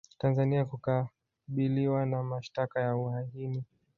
[0.17, 3.63] Tanzania kukabiliwa na mashtaka ya uhaini